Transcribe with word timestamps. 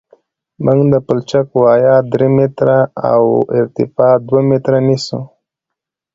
موږ 0.63 0.79
د 0.93 0.95
پلچک 1.07 1.47
وایه 1.61 1.95
درې 2.13 2.29
متره 2.37 2.79
او 3.11 3.23
ارتفاع 3.57 4.13
دوه 4.27 4.41
متره 4.49 4.79
نیسو 4.87 5.19